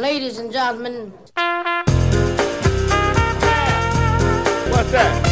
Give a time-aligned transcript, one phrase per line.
[0.00, 1.14] Ladies and gentlemen.
[4.70, 5.28] What's that?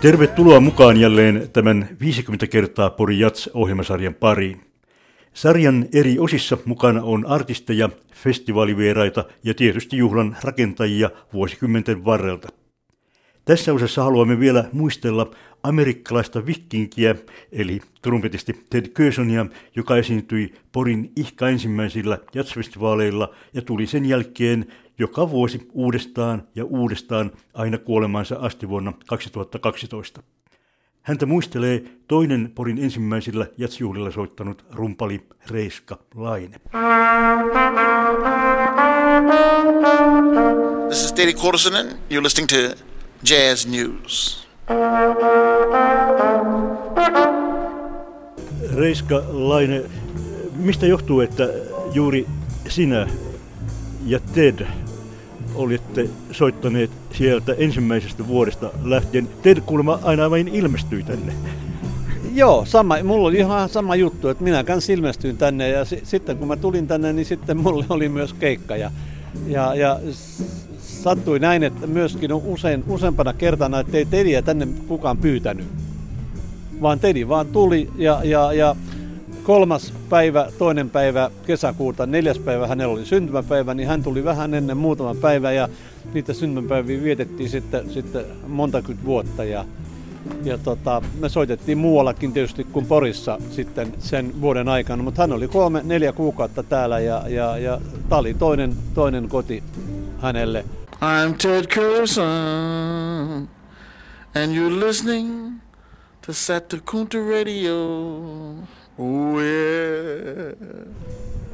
[0.00, 4.60] Tervetuloa mukaan jälleen tämän 50 kertaa Pori Jats-ohjelmasarjan pariin.
[5.32, 12.48] Sarjan eri osissa mukana on artisteja, festivaalivieraita ja tietysti juhlan rakentajia vuosikymmenten varrelta.
[13.44, 15.30] Tässä osassa haluamme vielä muistella
[15.62, 17.14] amerikkalaista vikinkiä,
[17.52, 24.66] eli trumpetisti Ted Cursonia, joka esiintyi Porin ihka ensimmäisillä jazzfestivaaleilla ja tuli sen jälkeen
[24.98, 30.22] joka vuosi uudestaan ja uudestaan aina kuolemansa asti vuonna 2012.
[31.02, 36.60] Häntä muistelee toinen Porin ensimmäisillä jatsjuhlilla soittanut rumpali Reiska Laine.
[40.88, 41.86] This is Teddy Corsonen.
[41.86, 42.93] You're listening to
[43.24, 44.44] Jazz News.
[48.74, 49.82] Reiska Laine,
[50.56, 51.48] mistä johtuu, että
[51.92, 52.26] juuri
[52.68, 53.06] sinä
[54.06, 54.66] ja Ted
[55.54, 59.28] olitte soittaneet sieltä ensimmäisestä vuodesta lähtien.
[59.42, 61.32] Ted kuulemma aina vain ilmestyi tänne.
[62.34, 66.36] Joo, sama, mulla oli ihan sama juttu, että minä kanssa ilmestyin tänne ja s- sitten
[66.36, 68.76] kun mä tulin tänne, niin sitten mulle oli myös keikka.
[68.76, 68.90] Ja,
[69.46, 70.42] ja, ja s-
[71.04, 75.66] sattui näin, että myöskin usein, useampana kertana, että ei Tediä tänne kukaan pyytänyt.
[76.82, 78.76] Vaan Tedi vaan tuli ja, ja, ja
[79.42, 84.76] kolmas päivä, toinen päivä kesäkuuta, neljäs päivä hänellä oli syntymäpäivä, niin hän tuli vähän ennen
[84.76, 85.68] muutama päivä ja
[86.14, 89.64] niitä syntymäpäiviä vietettiin sitten, sitten montakymmentä vuotta ja,
[90.44, 95.48] ja tota, me soitettiin muuallakin tietysti kuin Porissa sitten sen vuoden aikana, mutta hän oli
[95.48, 99.62] kolme, neljä kuukautta täällä ja, ja, ja tämä oli toinen, toinen koti
[100.20, 100.64] hänelle.
[101.00, 103.48] I'm Ted Curson,
[104.34, 105.60] and you're listening
[106.22, 108.66] to Sata Kunta Radio.
[108.98, 110.54] Oh, yeah.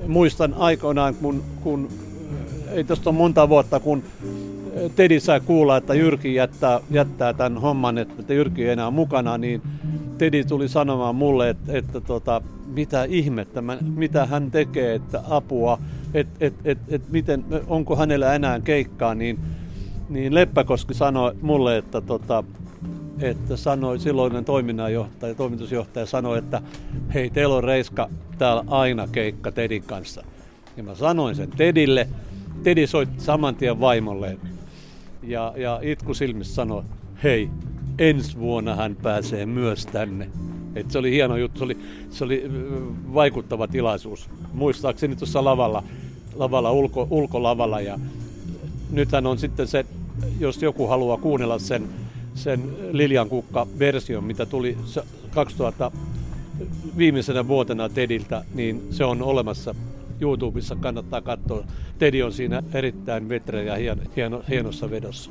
[0.06, 1.88] muistan aikoinaan, kun, kun
[2.70, 4.02] ei ole monta vuotta, kun
[4.96, 9.62] Tedi sai kuulla, että Jyrki jättää, jättää tämän homman, että Jyrki ei enää mukana, niin
[10.18, 13.62] Tedi tuli sanomaan mulle, että, että tota, mitä ihmettä,
[13.95, 15.79] mitä hän tekee, että apua,
[16.15, 19.39] että et, et, et, miten, onko hänellä enää keikkaa, niin,
[20.09, 22.45] niin Leppäkoski sanoi mulle, että tota,
[23.21, 26.63] että sanoi silloinen toiminnanjohtaja, toimitusjohtaja sanoi, että
[27.15, 30.25] hei, teillä on Reiska täällä aina keikka Tedin kanssa.
[30.77, 32.09] Ja mä sanoin sen Tedille.
[32.63, 34.39] Tedi soitti saman tien vaimolleen.
[35.23, 36.83] Ja, ja itku silmissä sanoi,
[37.23, 37.51] hei,
[37.98, 40.29] ensi vuonna hän pääsee myös tänne.
[40.75, 41.79] Et se oli hieno juttu, se oli,
[42.11, 42.51] se oli
[43.14, 44.31] vaikuttava tilaisuus.
[44.53, 45.83] Muistaakseni tuossa lavalla,
[46.35, 47.81] lavalla ulko, ulkolavalla.
[47.81, 47.98] Ja
[48.91, 49.86] nythän on sitten se,
[50.41, 51.89] jos joku haluaa kuunnella sen,
[52.35, 52.61] sen
[52.92, 55.03] Lilian Kukka-version, mitä tuli se
[55.35, 55.92] 2000
[56.97, 59.75] viimeisenä vuotena Tediltä, niin se on olemassa
[60.20, 61.64] YouTubessa, kannattaa katsoa.
[61.98, 65.30] Tedi on siinä erittäin vetre ja hieno, hieno, hienossa vedossa.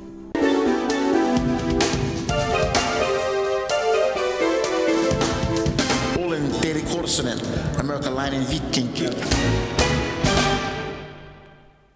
[7.10, 7.40] personnel.
[7.80, 9.89] American Line and Viking.